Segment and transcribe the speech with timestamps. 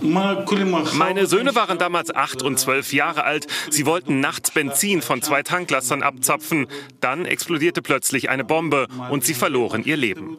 [0.00, 3.46] Meine Söhne waren damals acht und zwölf Jahre alt.
[3.70, 6.66] Sie wollten nachts Benzin von zwei Tanklastern abzapfen.
[7.00, 10.38] Dann explodierte plötzlich eine Bombe und sie verloren ihr Leben.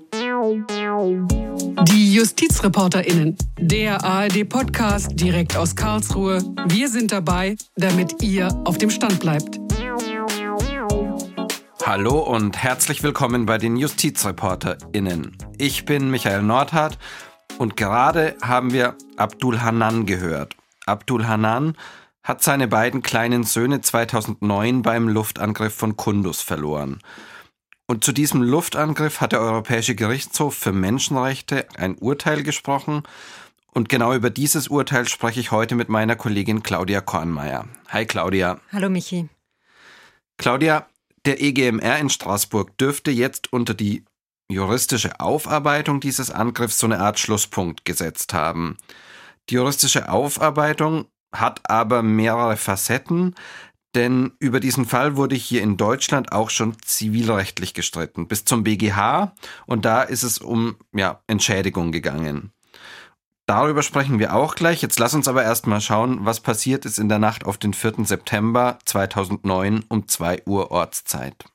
[1.83, 6.43] Die JustizreporterInnen, der ARD-Podcast direkt aus Karlsruhe.
[6.67, 9.59] Wir sind dabei, damit ihr auf dem Stand bleibt.
[11.85, 15.37] Hallo und herzlich willkommen bei den JustizreporterInnen.
[15.57, 16.97] Ich bin Michael Nordhardt
[17.57, 20.55] und gerade haben wir Abdul Hanan gehört.
[20.85, 21.77] Abdul Hanan
[22.23, 26.99] hat seine beiden kleinen Söhne 2009 beim Luftangriff von Kundus verloren.
[27.87, 33.03] Und zu diesem Luftangriff hat der Europäische Gerichtshof für Menschenrechte ein Urteil gesprochen.
[33.73, 37.67] Und genau über dieses Urteil spreche ich heute mit meiner Kollegin Claudia Kornmeier.
[37.89, 38.59] Hi Claudia.
[38.71, 39.29] Hallo Michi.
[40.37, 40.87] Claudia,
[41.25, 44.03] der EGMR in Straßburg dürfte jetzt unter die
[44.49, 48.77] juristische Aufarbeitung dieses Angriffs so eine Art Schlusspunkt gesetzt haben.
[49.49, 53.35] Die juristische Aufarbeitung hat aber mehrere Facetten,
[53.95, 59.33] denn über diesen Fall wurde hier in Deutschland auch schon zivilrechtlich gestritten, bis zum BGH
[59.65, 62.51] und da ist es um ja, Entschädigung gegangen.
[63.47, 64.81] Darüber sprechen wir auch gleich.
[64.81, 68.03] Jetzt lass uns aber erstmal schauen, was passiert ist in der Nacht auf den 4.
[68.03, 71.45] September 2009 um 2 Uhr Ortszeit.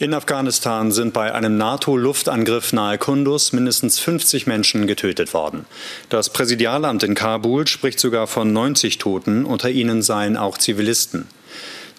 [0.00, 5.64] In Afghanistan sind bei einem NATO-Luftangriff nahe Kunduz mindestens 50 Menschen getötet worden.
[6.08, 11.26] Das Präsidialamt in Kabul spricht sogar von 90 Toten, unter ihnen seien auch Zivilisten.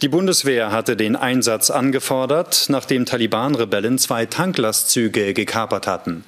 [0.01, 6.23] Die Bundeswehr hatte den Einsatz angefordert, nachdem Taliban-Rebellen zwei Tanklastzüge gekapert hatten.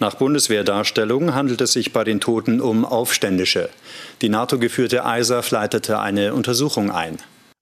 [0.00, 3.70] Nach Bundeswehrdarstellung handelt es sich bei den Toten um Aufständische.
[4.20, 7.16] Die NATO-geführte ISAF leitete eine Untersuchung ein.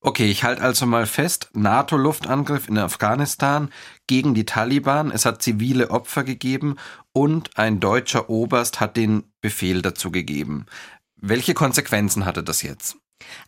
[0.04, 3.70] Okay, ich halte also mal fest, NATO-Luftangriff in Afghanistan
[4.08, 6.74] gegen die Taliban, es hat zivile Opfer gegeben
[7.12, 10.66] und ein deutscher Oberst hat den Befehl dazu gegeben.
[11.14, 12.96] Welche Konsequenzen hatte das jetzt?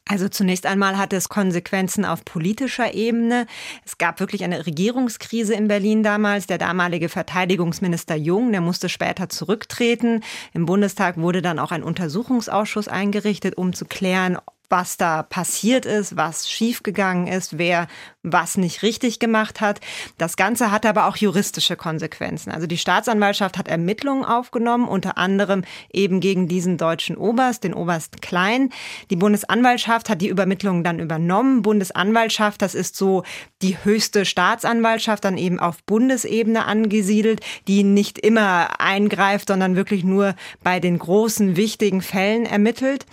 [0.09, 3.49] Also zunächst einmal hat es Konsequenzen auf politischer Ebene.
[3.85, 6.47] Es gab wirklich eine Regierungskrise in Berlin damals.
[6.47, 10.23] Der damalige Verteidigungsminister Jung, der musste später zurücktreten.
[10.53, 14.39] Im Bundestag wurde dann auch ein Untersuchungsausschuss eingerichtet, um zu klären,
[14.75, 17.87] was da passiert ist, was schiefgegangen ist, wer
[18.25, 19.79] was nicht richtig gemacht hat.
[20.19, 22.51] Das Ganze hat aber auch juristische Konsequenzen.
[22.51, 25.63] Also die Staatsanwaltschaft hat Ermittlungen aufgenommen, unter anderem
[25.93, 28.71] eben gegen diesen deutschen Oberst, den Oberst Klein.
[29.11, 31.63] Die Bundesanwaltschaft hat die Übermittlungen dann übernommen.
[31.63, 33.23] Bundesanwaltschaft, das ist so
[33.63, 40.35] die höchste Staatsanwaltschaft, dann eben auf Bundesebene angesiedelt, die nicht immer eingreift, sondern wirklich nur
[40.65, 43.07] bei den großen, wichtigen Fällen ermittelt.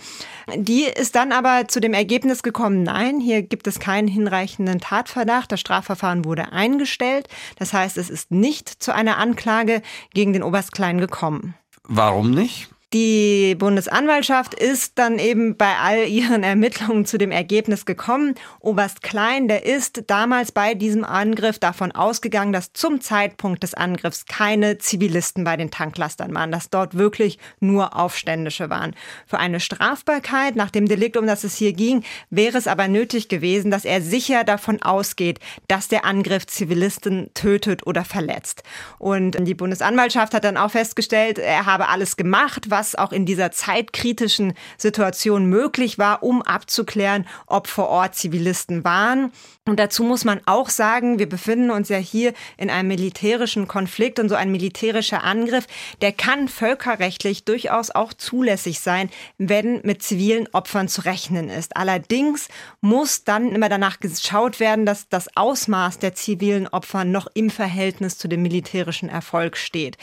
[0.56, 5.52] Die ist dann aber zu dem Ergebnis gekommen, nein, hier gibt es keinen hinreichenden Tatverdacht.
[5.52, 7.28] Das Strafverfahren wurde eingestellt.
[7.58, 9.82] Das heißt, es ist nicht zu einer Anklage
[10.14, 11.54] gegen den Oberst Klein gekommen.
[11.84, 12.71] Warum nicht?
[12.92, 18.34] Die Bundesanwaltschaft ist dann eben bei all ihren Ermittlungen zu dem Ergebnis gekommen.
[18.60, 24.26] Oberst Klein, der ist damals bei diesem Angriff davon ausgegangen, dass zum Zeitpunkt des Angriffs
[24.26, 28.94] keine Zivilisten bei den Tanklastern waren, dass dort wirklich nur Aufständische waren.
[29.26, 33.28] Für eine Strafbarkeit nach dem Delikt, um das es hier ging, wäre es aber nötig
[33.28, 38.64] gewesen, dass er sicher davon ausgeht, dass der Angriff Zivilisten tötet oder verletzt.
[38.98, 43.26] Und die Bundesanwaltschaft hat dann auch festgestellt, er habe alles gemacht, was was auch in
[43.26, 49.30] dieser zeitkritischen Situation möglich war, um abzuklären, ob vor Ort Zivilisten waren.
[49.64, 54.18] Und dazu muss man auch sagen, wir befinden uns ja hier in einem militärischen Konflikt
[54.18, 55.68] und so ein militärischer Angriff,
[56.00, 61.76] der kann völkerrechtlich durchaus auch zulässig sein, wenn mit zivilen Opfern zu rechnen ist.
[61.76, 62.48] Allerdings
[62.80, 68.18] muss dann immer danach geschaut werden, dass das Ausmaß der zivilen Opfer noch im Verhältnis
[68.18, 69.96] zu dem militärischen Erfolg steht.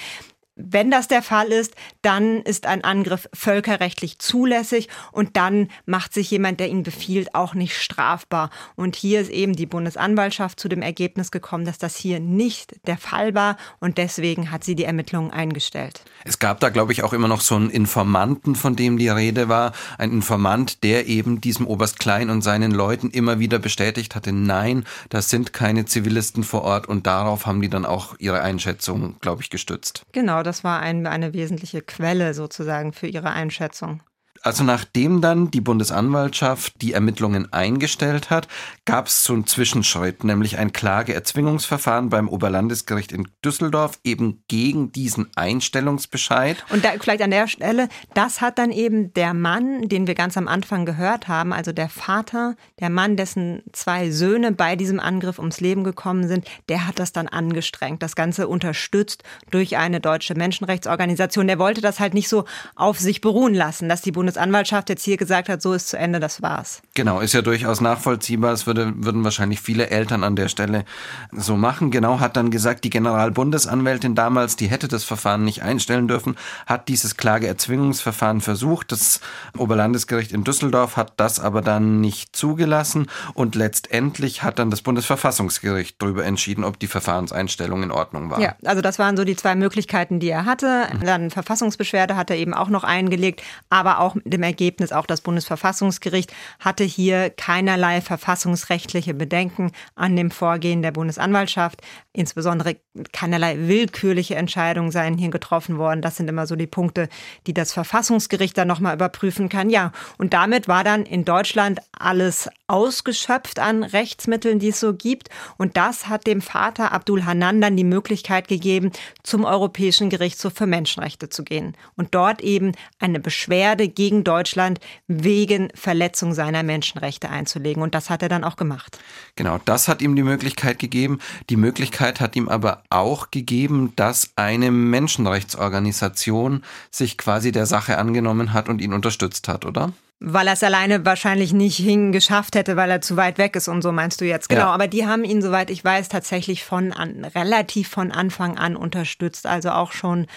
[0.61, 6.29] Wenn das der Fall ist, dann ist ein Angriff völkerrechtlich zulässig und dann macht sich
[6.31, 8.49] jemand, der ihn befiehlt, auch nicht strafbar.
[8.75, 12.97] Und hier ist eben die Bundesanwaltschaft zu dem Ergebnis gekommen, dass das hier nicht der
[12.97, 16.01] Fall war und deswegen hat sie die Ermittlungen eingestellt.
[16.25, 19.47] Es gab da, glaube ich, auch immer noch so einen Informanten, von dem die Rede
[19.47, 19.71] war.
[19.97, 24.83] Ein Informant, der eben diesem Oberst Klein und seinen Leuten immer wieder bestätigt hatte, nein,
[25.07, 29.41] das sind keine Zivilisten vor Ort und darauf haben die dann auch ihre Einschätzung, glaube
[29.41, 30.03] ich, gestützt.
[30.11, 34.01] Genau, das war ein, eine wesentliche Quelle sozusagen für ihre Einschätzung.
[34.41, 38.47] Also nachdem dann die Bundesanwaltschaft die Ermittlungen eingestellt hat,
[38.85, 45.27] gab es so einen Zwischenschritt, nämlich ein Klageerzwingungsverfahren beim Oberlandesgericht in Düsseldorf eben gegen diesen
[45.35, 46.63] Einstellungsbescheid.
[46.69, 50.37] Und da vielleicht an der Stelle, das hat dann eben der Mann, den wir ganz
[50.37, 55.39] am Anfang gehört haben, also der Vater, der Mann, dessen zwei Söhne bei diesem Angriff
[55.39, 60.35] ums Leben gekommen sind, der hat das dann angestrengt, das Ganze unterstützt durch eine deutsche
[60.35, 61.47] Menschenrechtsorganisation.
[61.47, 62.45] Der wollte das halt nicht so
[62.75, 65.97] auf sich beruhen lassen, dass die Bundes Bundesanwaltschaft jetzt hier gesagt hat, so ist zu
[65.97, 66.81] Ende, das war's.
[66.93, 68.53] Genau, ist ja durchaus nachvollziehbar.
[68.53, 70.85] Es würde, würden wahrscheinlich viele Eltern an der Stelle
[71.31, 71.91] so machen.
[71.91, 76.35] Genau, hat dann gesagt, die Generalbundesanwältin damals, die hätte das Verfahren nicht einstellen dürfen,
[76.65, 78.91] hat dieses Klageerzwingungsverfahren versucht.
[78.91, 79.19] Das
[79.57, 86.01] Oberlandesgericht in Düsseldorf hat das aber dann nicht zugelassen und letztendlich hat dann das Bundesverfassungsgericht
[86.01, 88.39] darüber entschieden, ob die Verfahrenseinstellung in Ordnung war.
[88.39, 90.87] Ja, also das waren so die zwei Möglichkeiten, die er hatte.
[90.93, 91.05] Mhm.
[91.05, 95.21] Dann Verfassungsbeschwerde hat er eben auch noch eingelegt, aber auch mit dem Ergebnis, auch das
[95.21, 101.81] Bundesverfassungsgericht hatte hier keinerlei verfassungsrechtliche Bedenken an dem Vorgehen der Bundesanwaltschaft.
[102.13, 102.77] Insbesondere
[103.11, 106.01] keinerlei willkürliche Entscheidungen seien hier getroffen worden.
[106.01, 107.09] Das sind immer so die Punkte,
[107.47, 109.69] die das Verfassungsgericht dann nochmal überprüfen kann.
[109.69, 115.29] Ja, und damit war dann in Deutschland alles ausgeschöpft an Rechtsmitteln, die es so gibt.
[115.57, 118.91] Und das hat dem Vater Abdul Hanan dann die Möglichkeit gegeben,
[119.23, 125.69] zum Europäischen Gerichtshof für Menschenrechte zu gehen und dort eben eine Beschwerde gegen Deutschland wegen
[125.73, 127.81] Verletzung seiner Menschenrechte einzulegen.
[127.83, 128.99] Und das hat er dann auch gemacht.
[129.35, 131.19] Genau, das hat ihm die Möglichkeit gegeben.
[131.49, 138.53] Die Möglichkeit hat ihm aber auch gegeben, dass eine Menschenrechtsorganisation sich quasi der Sache angenommen
[138.53, 139.93] hat und ihn unterstützt hat, oder?
[140.21, 143.81] Weil er es alleine wahrscheinlich nicht hingeschafft hätte, weil er zu weit weg ist und
[143.81, 144.49] so meinst du jetzt.
[144.49, 144.73] Genau, ja.
[144.73, 149.47] aber die haben ihn, soweit ich weiß, tatsächlich von an, relativ von Anfang an unterstützt,
[149.47, 150.27] also auch schon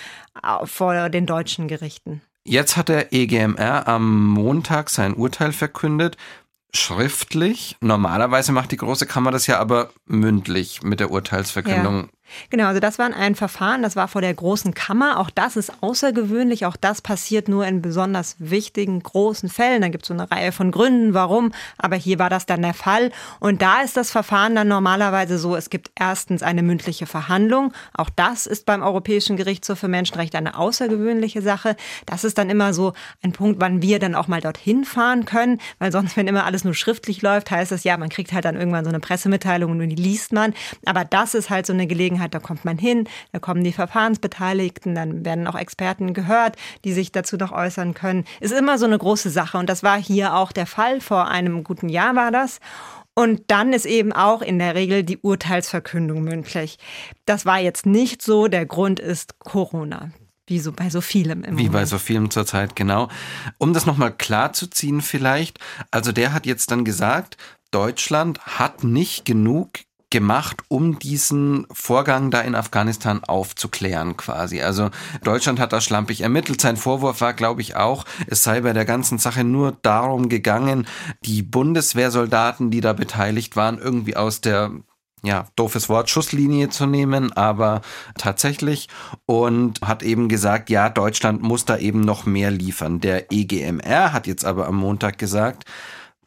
[0.40, 2.22] äh, vor den deutschen Gerichten.
[2.44, 6.16] Jetzt hat der EGMR am Montag sein Urteil verkündet
[6.74, 7.76] schriftlich.
[7.80, 12.04] Normalerweise macht die Große Kammer das ja aber mündlich mit der Urteilsverkündung.
[12.04, 12.08] Ja.
[12.50, 15.18] Genau, also das war ein Verfahren, das war vor der großen Kammer.
[15.18, 16.66] Auch das ist außergewöhnlich.
[16.66, 19.82] Auch das passiert nur in besonders wichtigen, großen Fällen.
[19.82, 21.52] Da gibt es so eine Reihe von Gründen, warum.
[21.78, 23.10] Aber hier war das dann der Fall.
[23.40, 27.72] Und da ist das Verfahren dann normalerweise so, es gibt erstens eine mündliche Verhandlung.
[27.94, 31.76] Auch das ist beim Europäischen Gerichtshof für Menschenrechte eine außergewöhnliche Sache.
[32.06, 32.92] Das ist dann immer so
[33.22, 35.60] ein Punkt, wann wir dann auch mal dorthin fahren können.
[35.78, 38.56] Weil sonst, wenn immer alles nur schriftlich läuft, heißt es ja, man kriegt halt dann
[38.56, 40.54] irgendwann so eine Pressemitteilung und die liest man.
[40.86, 43.72] Aber das ist halt so eine Gelegenheit, Gelegenheit, da kommt man hin, da kommen die
[43.72, 48.24] Verfahrensbeteiligten, dann werden auch Experten gehört, die sich dazu noch äußern können.
[48.40, 51.00] Ist immer so eine große Sache und das war hier auch der Fall.
[51.00, 52.60] Vor einem guten Jahr war das.
[53.14, 56.78] Und dann ist eben auch in der Regel die Urteilsverkündung mündlich.
[57.26, 58.48] Das war jetzt nicht so.
[58.48, 60.10] Der Grund ist Corona.
[60.46, 61.72] Wie so bei so vielem im Wie Moment.
[61.72, 63.08] bei so vielem zurzeit, genau.
[63.58, 65.58] Um das nochmal klar zu ziehen vielleicht.
[65.90, 67.36] Also der hat jetzt dann gesagt,
[67.70, 69.80] Deutschland hat nicht genug
[70.12, 74.62] gemacht, um diesen Vorgang da in Afghanistan aufzuklären quasi.
[74.62, 74.90] Also
[75.24, 76.60] Deutschland hat da schlampig ermittelt.
[76.60, 80.86] Sein Vorwurf war, glaube ich, auch, es sei bei der ganzen Sache nur darum gegangen,
[81.24, 84.70] die Bundeswehrsoldaten, die da beteiligt waren, irgendwie aus der
[85.24, 87.80] ja, doofes Wort, Schusslinie zu nehmen, aber
[88.18, 88.88] tatsächlich
[89.24, 93.00] und hat eben gesagt, ja, Deutschland muss da eben noch mehr liefern.
[93.00, 95.64] Der EGMR hat jetzt aber am Montag gesagt,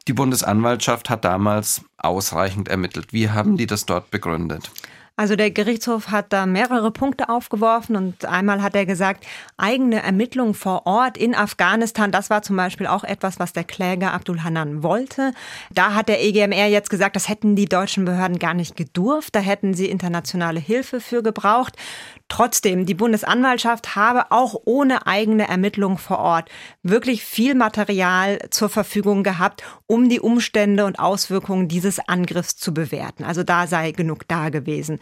[0.07, 3.11] die Bundesanwaltschaft hat damals ausreichend ermittelt.
[3.11, 4.71] Wie haben die das dort begründet?
[5.17, 9.25] Also der Gerichtshof hat da mehrere Punkte aufgeworfen und einmal hat er gesagt,
[9.55, 14.11] eigene Ermittlungen vor Ort in Afghanistan, das war zum Beispiel auch etwas, was der Kläger
[14.11, 15.31] Abdul Hanan wollte.
[15.71, 19.39] Da hat der EGMR jetzt gesagt, das hätten die deutschen Behörden gar nicht gedurft, da
[19.39, 21.77] hätten sie internationale Hilfe für gebraucht.
[22.27, 26.49] Trotzdem, die Bundesanwaltschaft habe auch ohne eigene Ermittlung vor Ort
[26.81, 33.23] wirklich viel Material zur Verfügung gehabt, um die Umstände und Auswirkungen dieses Angriffs zu bewerten.
[33.23, 34.99] Also da sei genug da gewesen.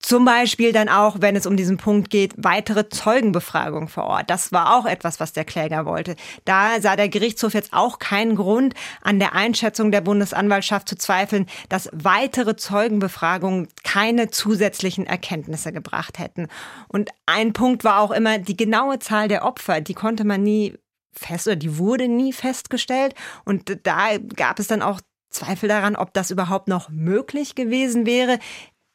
[0.00, 4.30] Zum Beispiel dann auch, wenn es um diesen Punkt geht, weitere Zeugenbefragung vor Ort.
[4.30, 6.14] Das war auch etwas, was der Kläger wollte.
[6.44, 11.46] Da sah der Gerichtshof jetzt auch keinen Grund, an der Einschätzung der Bundesanwaltschaft zu zweifeln,
[11.68, 16.46] dass weitere Zeugenbefragungen keine zusätzlichen Erkenntnisse gebracht hätten.
[16.86, 19.80] Und ein Punkt war auch immer die genaue Zahl der Opfer.
[19.80, 20.74] Die konnte man nie
[21.12, 23.14] fest oder die wurde nie festgestellt.
[23.44, 25.00] Und da gab es dann auch
[25.30, 28.38] Zweifel daran, ob das überhaupt noch möglich gewesen wäre.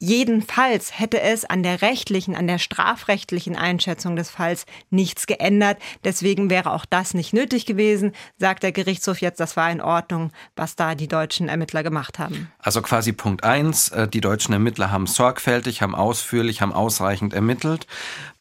[0.04, 5.78] Jedenfalls hätte es an der rechtlichen, an der strafrechtlichen Einschätzung des Falls nichts geändert.
[6.04, 10.32] Deswegen wäre auch das nicht nötig gewesen, sagt der Gerichtshof jetzt, das war in Ordnung,
[10.56, 12.52] was da die deutschen Ermittler gemacht haben.
[12.58, 17.86] Also quasi Punkt eins: äh, die deutschen Ermittler haben sorgfältig, haben ausführlich, haben ausreichend ermittelt.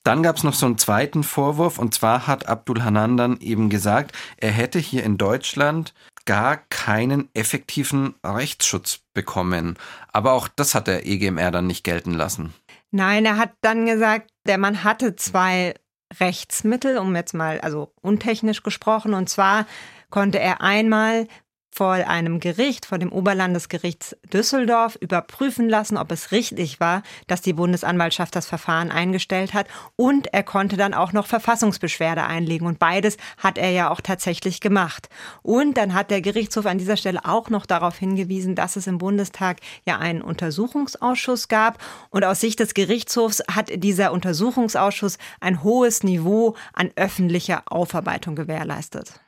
[0.02, 3.68] Dann gab es noch so einen zweiten Vorwurf und zwar hat Abdul Hanan dann eben
[3.68, 5.92] gesagt, er hätte hier in Deutschland
[6.26, 9.78] gar keinen effektiven Rechtsschutz bekommen.
[10.12, 12.54] Aber auch das hat der EGMR dann nicht gelten lassen.
[12.90, 15.74] Nein, er hat dann gesagt, der Mann hatte zwei
[16.18, 19.66] Rechtsmittel, um jetzt mal, also untechnisch gesprochen, und zwar
[20.10, 21.28] konnte er einmal
[21.70, 27.52] vor einem Gericht, vor dem Oberlandesgericht Düsseldorf, überprüfen lassen, ob es richtig war, dass die
[27.52, 29.66] Bundesanwaltschaft das Verfahren eingestellt hat.
[29.96, 32.66] Und er konnte dann auch noch Verfassungsbeschwerde einlegen.
[32.66, 35.08] Und beides hat er ja auch tatsächlich gemacht.
[35.42, 38.98] Und dann hat der Gerichtshof an dieser Stelle auch noch darauf hingewiesen, dass es im
[38.98, 41.78] Bundestag ja einen Untersuchungsausschuss gab.
[42.10, 49.20] Und aus Sicht des Gerichtshofs hat dieser Untersuchungsausschuss ein hohes Niveau an öffentlicher Aufarbeitung gewährleistet.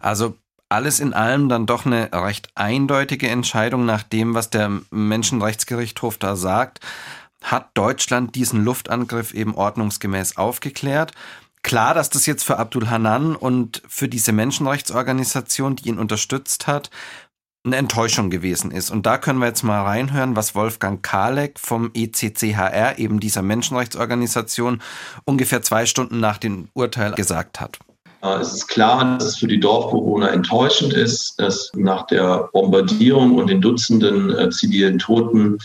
[0.00, 0.36] Also
[0.68, 6.36] alles in allem dann doch eine recht eindeutige Entscheidung nach dem, was der Menschenrechtsgerichtshof da
[6.36, 6.80] sagt.
[7.42, 11.12] Hat Deutschland diesen Luftangriff eben ordnungsgemäß aufgeklärt?
[11.62, 16.90] Klar, dass das jetzt für Abdul Hanan und für diese Menschenrechtsorganisation, die ihn unterstützt hat,
[17.64, 18.90] eine Enttäuschung gewesen ist.
[18.90, 24.80] Und da können wir jetzt mal reinhören, was Wolfgang Kalek vom ECCHR, eben dieser Menschenrechtsorganisation,
[25.24, 27.78] ungefähr zwei Stunden nach dem Urteil gesagt hat.
[28.22, 33.36] Äh, es ist klar, dass es für die Dorfbewohner enttäuschend ist, dass nach der Bombardierung
[33.36, 35.58] und den Dutzenden äh, zivilen Toten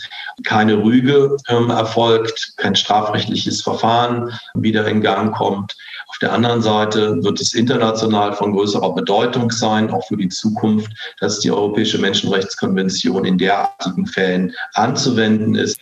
[0.44, 5.76] keine Rüge ähm, erfolgt, kein strafrechtliches Verfahren wieder in Gang kommt.
[6.08, 10.92] Auf der anderen Seite wird es international von größerer Bedeutung sein, auch für die Zukunft,
[11.18, 15.76] dass die Europäische Menschenrechtskonvention in derartigen Fällen anzuwenden ist.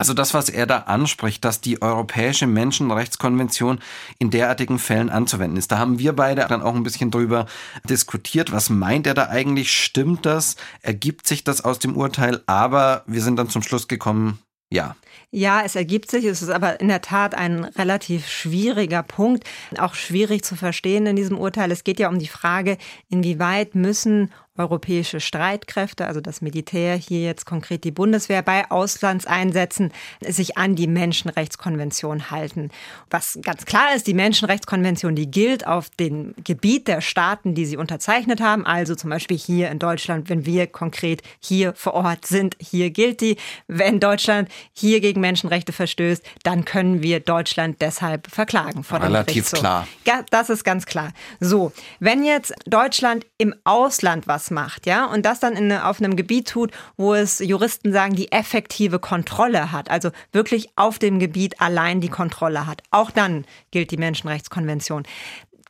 [0.00, 3.80] Also das, was er da anspricht, dass die Europäische Menschenrechtskonvention
[4.20, 5.72] in derartigen Fällen anzuwenden ist.
[5.72, 7.46] Da haben wir beide dann auch ein bisschen drüber
[7.82, 8.52] diskutiert.
[8.52, 9.72] Was meint er da eigentlich?
[9.72, 10.54] Stimmt das?
[10.82, 12.44] Ergibt sich das aus dem Urteil?
[12.46, 14.38] Aber wir sind dann zum Schluss gekommen,
[14.70, 14.94] ja.
[15.30, 16.24] Ja, es ergibt sich.
[16.24, 19.44] Es ist aber in der Tat ein relativ schwieriger Punkt,
[19.78, 21.72] auch schwierig zu verstehen in diesem Urteil.
[21.72, 22.78] Es geht ja um die Frage,
[23.08, 30.58] inwieweit müssen europäische Streitkräfte, also das Militär, hier jetzt konkret die Bundeswehr bei Auslandseinsätzen, sich
[30.58, 32.70] an die Menschenrechtskonvention halten.
[33.10, 37.76] Was ganz klar ist, die Menschenrechtskonvention, die gilt auf dem Gebiet der Staaten, die sie
[37.76, 42.56] unterzeichnet haben, also zum Beispiel hier in Deutschland, wenn wir konkret hier vor Ort sind,
[42.60, 43.36] hier gilt die.
[43.68, 49.52] Wenn Deutschland hier gegen Menschenrechte verstößt, dann können wir Deutschland deshalb verklagen vor dem Relativ
[49.52, 49.86] klar.
[50.30, 51.12] Das ist ganz klar.
[51.40, 56.16] So, wenn jetzt Deutschland im Ausland was macht, ja, und das dann in, auf einem
[56.16, 61.60] Gebiet tut, wo es Juristen sagen, die effektive Kontrolle hat, also wirklich auf dem Gebiet
[61.60, 62.82] allein die Kontrolle hat.
[62.90, 65.04] Auch dann gilt die Menschenrechtskonvention.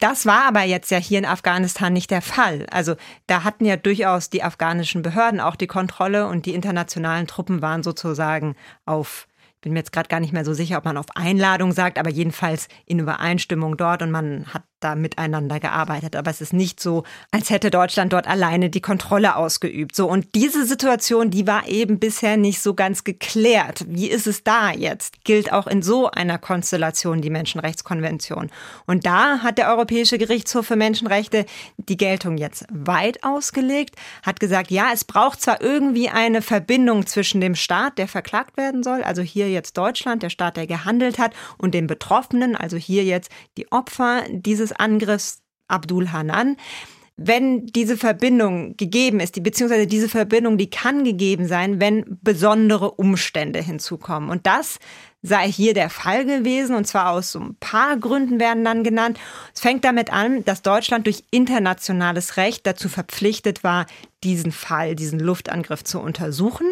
[0.00, 2.66] Das war aber jetzt ja hier in Afghanistan nicht der Fall.
[2.70, 2.94] Also
[3.26, 7.82] da hatten ja durchaus die afghanischen Behörden auch die Kontrolle und die internationalen Truppen waren
[7.82, 8.54] sozusagen
[8.84, 9.26] auf
[9.60, 12.10] bin mir jetzt gerade gar nicht mehr so sicher, ob man auf Einladung sagt, aber
[12.10, 16.16] jedenfalls in Übereinstimmung dort und man hat da miteinander gearbeitet.
[16.16, 19.94] Aber es ist nicht so, als hätte Deutschland dort alleine die Kontrolle ausgeübt.
[19.94, 23.84] So, und diese Situation, die war eben bisher nicht so ganz geklärt.
[23.88, 25.24] Wie ist es da jetzt?
[25.24, 28.50] Gilt auch in so einer Konstellation die Menschenrechtskonvention.
[28.86, 34.70] Und da hat der Europäische Gerichtshof für Menschenrechte die Geltung jetzt weit ausgelegt, hat gesagt,
[34.70, 39.22] ja, es braucht zwar irgendwie eine Verbindung zwischen dem Staat, der verklagt werden soll, also
[39.22, 43.70] hier jetzt Deutschland, der Staat, der gehandelt hat, und den Betroffenen, also hier jetzt die
[43.72, 46.56] Opfer dieses dieses Angriffs Abdul Hanan.
[47.20, 52.92] Wenn diese Verbindung gegeben ist, die, beziehungsweise diese Verbindung, die kann gegeben sein, wenn besondere
[52.92, 54.30] Umstände hinzukommen.
[54.30, 54.78] Und das
[55.20, 59.18] sei hier der Fall gewesen, und zwar aus so ein paar Gründen werden dann genannt.
[59.52, 63.86] Es fängt damit an, dass Deutschland durch internationales Recht dazu verpflichtet war,
[64.22, 66.68] diesen Fall, diesen Luftangriff zu untersuchen.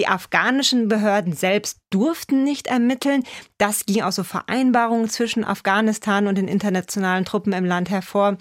[0.00, 3.22] Die afghanischen Behörden selbst durften nicht ermitteln.
[3.58, 8.38] Das ging aus so Vereinbarungen zwischen Afghanistan und den internationalen Truppen im Land hervor.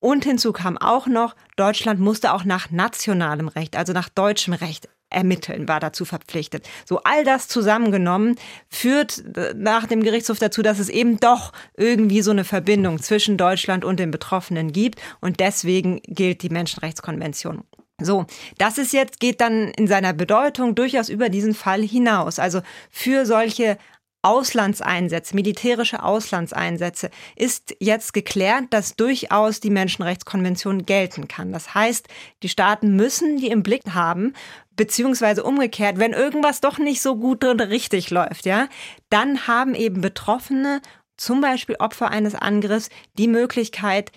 [0.00, 4.88] Und hinzu kam auch noch, Deutschland musste auch nach nationalem Recht, also nach deutschem Recht
[5.10, 6.66] ermitteln, war dazu verpflichtet.
[6.86, 8.36] So all das zusammengenommen
[8.70, 13.36] führt äh, nach dem Gerichtshof dazu, dass es eben doch irgendwie so eine Verbindung zwischen
[13.36, 17.64] Deutschland und den Betroffenen gibt und deswegen gilt die Menschenrechtskonvention.
[18.00, 18.26] So,
[18.58, 22.38] das ist jetzt, geht dann in seiner Bedeutung durchaus über diesen Fall hinaus.
[22.38, 22.60] Also
[22.90, 23.78] für solche
[24.20, 31.52] Auslandseinsätze, militärische Auslandseinsätze, ist jetzt geklärt, dass durchaus die Menschenrechtskonvention gelten kann.
[31.52, 32.08] Das heißt,
[32.42, 34.34] die Staaten müssen die im Blick haben,
[34.74, 38.68] beziehungsweise umgekehrt, wenn irgendwas doch nicht so gut und richtig läuft, ja,
[39.08, 40.82] dann haben eben Betroffene
[41.16, 44.10] zum Beispiel Opfer eines Angriffs die Möglichkeit,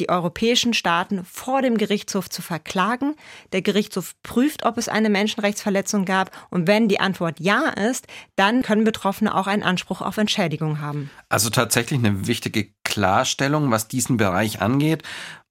[0.00, 3.14] die europäischen Staaten vor dem Gerichtshof zu verklagen.
[3.52, 6.30] Der Gerichtshof prüft, ob es eine Menschenrechtsverletzung gab.
[6.50, 11.10] Und wenn die Antwort ja ist, dann können Betroffene auch einen Anspruch auf Entschädigung haben.
[11.28, 15.02] Also tatsächlich eine wichtige Klarstellung, was diesen Bereich angeht.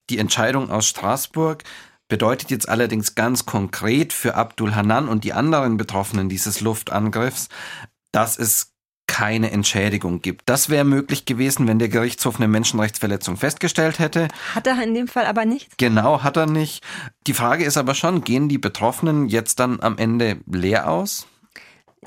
[0.09, 1.63] Die Entscheidung aus Straßburg
[2.09, 7.47] bedeutet jetzt allerdings ganz konkret für Abdul Hanan und die anderen Betroffenen dieses Luftangriffs,
[8.11, 8.72] dass es
[9.13, 10.49] keine Entschädigung gibt.
[10.49, 14.27] Das wäre möglich gewesen, wenn der Gerichtshof eine Menschenrechtsverletzung festgestellt hätte.
[14.55, 15.77] Hat er in dem Fall aber nicht?
[15.77, 16.83] Genau, hat er nicht.
[17.27, 21.27] Die Frage ist aber schon, gehen die Betroffenen jetzt dann am Ende leer aus?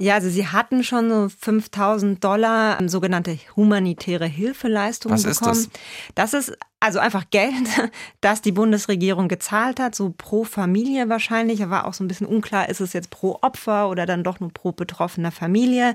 [0.00, 5.60] Ja, also sie hatten schon so 5000 Dollar sogenannte humanitäre Hilfeleistungen Was bekommen.
[5.60, 5.70] ist
[6.14, 6.32] das?
[6.32, 7.68] Das ist also einfach Geld,
[8.20, 11.60] das die Bundesregierung gezahlt hat, so pro Familie wahrscheinlich.
[11.60, 14.40] Da war auch so ein bisschen unklar, ist es jetzt pro Opfer oder dann doch
[14.40, 15.94] nur pro betroffener Familie.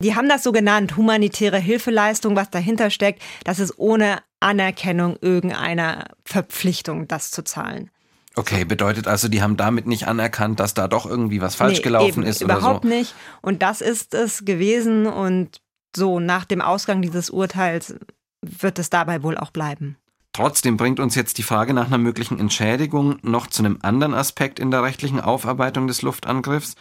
[0.00, 3.22] Die haben das so genannt, humanitäre Hilfeleistung, was dahinter steckt.
[3.44, 7.90] Das ist ohne Anerkennung irgendeiner Verpflichtung, das zu zahlen.
[8.34, 11.82] Okay, bedeutet also, die haben damit nicht anerkannt, dass da doch irgendwie was falsch nee,
[11.84, 12.60] gelaufen eben, ist oder so?
[12.60, 13.14] Überhaupt nicht.
[13.40, 15.06] Und das ist es gewesen.
[15.06, 15.62] Und
[15.96, 17.94] so nach dem Ausgang dieses Urteils
[18.42, 19.96] wird es dabei wohl auch bleiben.
[20.34, 24.58] Trotzdem bringt uns jetzt die Frage nach einer möglichen Entschädigung noch zu einem anderen Aspekt
[24.58, 26.74] in der rechtlichen Aufarbeitung des Luftangriffs.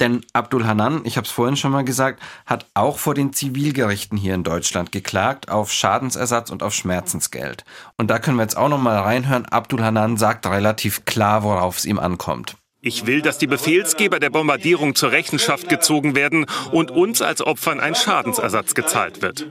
[0.00, 4.18] Denn Abdul Hanan, ich habe es vorhin schon mal gesagt, hat auch vor den Zivilgerichten
[4.18, 7.64] hier in Deutschland geklagt auf Schadensersatz und auf Schmerzensgeld.
[7.96, 9.46] Und da können wir jetzt auch noch mal reinhören.
[9.46, 12.56] Abdul Hanan sagt relativ klar, worauf es ihm ankommt.
[12.84, 17.78] Ich will, dass die Befehlsgeber der Bombardierung zur Rechenschaft gezogen werden und uns als Opfern
[17.78, 19.46] ein Schadensersatz gezahlt wird.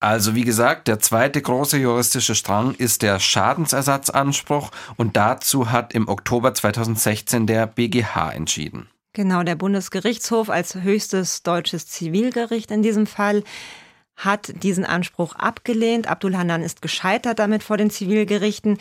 [0.00, 6.08] Also wie gesagt, der zweite große juristische Strang ist der Schadensersatzanspruch und dazu hat im
[6.08, 8.88] Oktober 2016 der BGH entschieden.
[9.12, 13.44] Genau, der Bundesgerichtshof als höchstes deutsches Zivilgericht in diesem Fall
[14.16, 16.06] hat diesen Anspruch abgelehnt.
[16.06, 18.78] Abdul Hanan ist gescheitert damit vor den Zivilgerichten.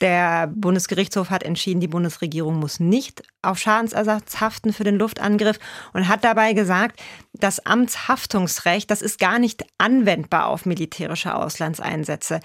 [0.00, 5.58] Der Bundesgerichtshof hat entschieden, die Bundesregierung muss nicht auf Schadensersatz haften für den Luftangriff
[5.92, 7.00] und hat dabei gesagt,
[7.34, 12.40] das Amtshaftungsrecht, das ist gar nicht anwendbar auf militärische Auslandseinsätze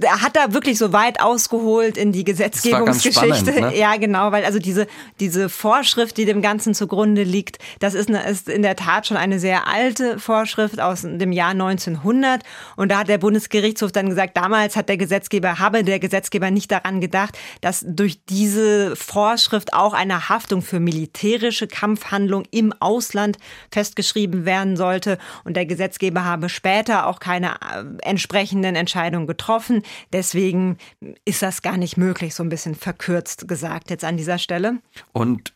[0.00, 3.52] er hat da wirklich so weit ausgeholt in die Gesetzgebungsgeschichte.
[3.52, 3.76] Spannend, ne?
[3.78, 4.86] Ja, genau, weil also diese,
[5.18, 9.16] diese Vorschrift, die dem Ganzen zugrunde liegt, das ist, eine, ist in der Tat schon
[9.16, 12.42] eine sehr alte Vorschrift aus dem Jahr 1900.
[12.76, 16.70] Und da hat der Bundesgerichtshof dann gesagt, damals hat der Gesetzgeber, habe der Gesetzgeber nicht
[16.70, 23.36] daran gedacht, dass durch diese Vorschrift auch eine Haftung für militärische Kampfhandlung im Ausland
[23.72, 25.18] festgeschrieben werden sollte.
[25.44, 29.82] Und der Gesetzgeber habe später auch keine äh, entsprechenden Entscheidungen getroffen.
[30.12, 30.78] Deswegen
[31.24, 34.78] ist das gar nicht möglich, so ein bisschen verkürzt gesagt jetzt an dieser Stelle.
[35.12, 35.54] Und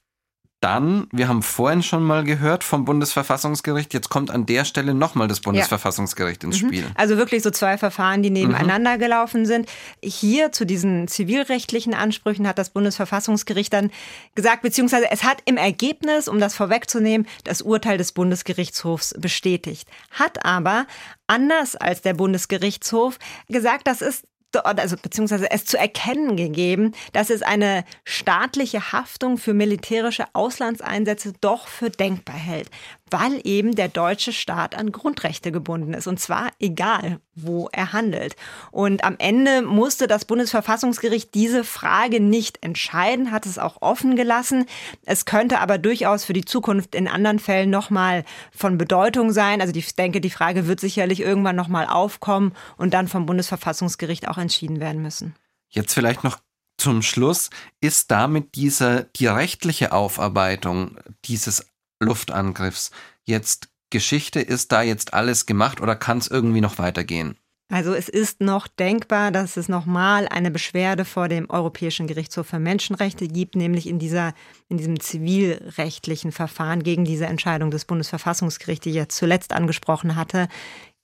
[0.62, 5.26] dann, wir haben vorhin schon mal gehört vom Bundesverfassungsgericht, jetzt kommt an der Stelle nochmal
[5.26, 6.46] das Bundesverfassungsgericht ja.
[6.46, 6.68] ins mhm.
[6.68, 6.87] Spiel.
[6.94, 9.00] Also wirklich so zwei Verfahren, die nebeneinander mhm.
[9.00, 9.68] gelaufen sind.
[10.02, 13.90] Hier zu diesen zivilrechtlichen Ansprüchen hat das Bundesverfassungsgericht dann
[14.37, 19.88] gesagt, beziehungsweise es hat im Ergebnis, um das vorwegzunehmen, das Urteil des Bundesgerichtshofs bestätigt.
[20.12, 20.87] Hat aber
[21.26, 24.26] anders als der Bundesgerichtshof gesagt, das ist
[24.60, 31.68] also beziehungsweise es zu erkennen gegeben, dass es eine staatliche Haftung für militärische Auslandseinsätze doch
[31.68, 32.70] für denkbar hält
[33.12, 36.07] weil eben der deutsche Staat an Grundrechte gebunden ist.
[36.07, 38.37] Und zwar egal, wo er handelt.
[38.70, 44.66] Und am Ende musste das Bundesverfassungsgericht diese Frage nicht entscheiden, hat es auch offen gelassen.
[45.05, 49.61] Es könnte aber durchaus für die Zukunft in anderen Fällen nochmal von Bedeutung sein.
[49.61, 54.38] Also ich denke, die Frage wird sicherlich irgendwann nochmal aufkommen und dann vom Bundesverfassungsgericht auch
[54.38, 55.35] entschieden werden müssen.
[55.68, 56.38] Jetzt vielleicht noch
[56.83, 61.64] zum Schluss, ist damit diese, die rechtliche Aufarbeitung dieses
[62.02, 62.90] Luftangriffs
[63.24, 64.40] jetzt Geschichte?
[64.40, 67.36] Ist da jetzt alles gemacht oder kann es irgendwie noch weitergehen?
[67.72, 72.58] Also es ist noch denkbar, dass es nochmal eine Beschwerde vor dem Europäischen Gerichtshof für
[72.58, 74.34] Menschenrechte gibt, nämlich in, dieser,
[74.68, 80.48] in diesem zivilrechtlichen Verfahren gegen diese Entscheidung des Bundesverfassungsgerichts, die ich jetzt zuletzt angesprochen hatte,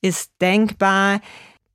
[0.03, 1.23] ist denkbar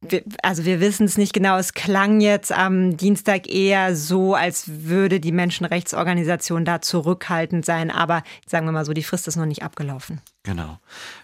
[0.09, 4.65] wir, also wir wissen es nicht genau, es klang jetzt am Dienstag eher so, als
[4.67, 9.45] würde die Menschenrechtsorganisation da zurückhaltend sein, aber sagen wir mal so, die Frist ist noch
[9.45, 10.21] nicht abgelaufen.
[10.43, 10.77] Genau.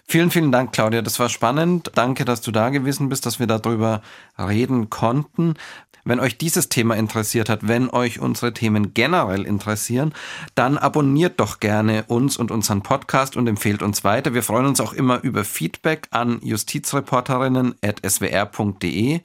[0.06, 1.02] Vielen, vielen Dank, Claudia.
[1.02, 1.90] Das war spannend.
[1.94, 4.00] Danke, dass du da gewesen bist, dass wir darüber
[4.38, 5.54] reden konnten.
[6.10, 10.12] Wenn euch dieses Thema interessiert hat, wenn euch unsere Themen generell interessieren,
[10.56, 14.34] dann abonniert doch gerne uns und unseren Podcast und empfehlt uns weiter.
[14.34, 19.20] Wir freuen uns auch immer über Feedback an justizreporterinnen.swr.de.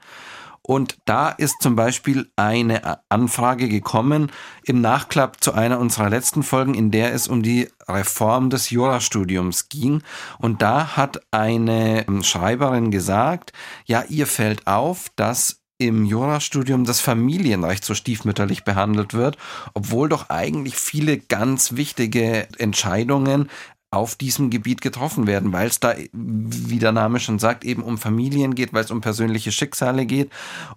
[0.61, 4.31] Und da ist zum Beispiel eine Anfrage gekommen
[4.63, 9.69] im Nachklapp zu einer unserer letzten Folgen, in der es um die Reform des Jurastudiums
[9.69, 10.03] ging.
[10.37, 13.53] Und da hat eine Schreiberin gesagt,
[13.85, 19.37] ja, ihr fällt auf, dass im Jurastudium das Familienrecht so stiefmütterlich behandelt wird,
[19.73, 23.49] obwohl doch eigentlich viele ganz wichtige Entscheidungen
[23.91, 27.97] auf diesem Gebiet getroffen werden, weil es da, wie der Name schon sagt, eben um
[27.97, 30.29] Familien geht, weil es um persönliche Schicksale geht.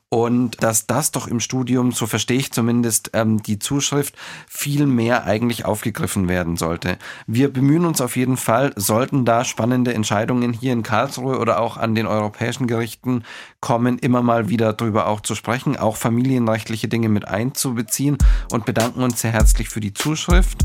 [0.09, 4.14] Und dass das doch im Studium, so verstehe ich zumindest ähm, die Zuschrift,
[4.47, 6.97] viel mehr eigentlich aufgegriffen werden sollte.
[7.27, 11.77] Wir bemühen uns auf jeden Fall, sollten da spannende Entscheidungen hier in Karlsruhe oder auch
[11.77, 13.25] an den europäischen Gerichten
[13.61, 18.16] kommen, immer mal wieder darüber auch zu sprechen, auch familienrechtliche Dinge mit einzubeziehen.
[18.53, 20.64] Und bedanken uns sehr herzlich für die Zuschrift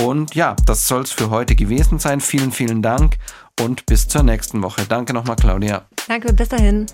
[0.00, 2.20] und ja, das soll es für heute gewesen sein.
[2.20, 3.16] Vielen, vielen Dank
[3.60, 4.84] und bis zur nächsten Woche.
[4.88, 5.86] Danke nochmal, Claudia.
[6.08, 6.86] Danke, bis dahin.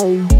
[0.00, 0.37] Wow.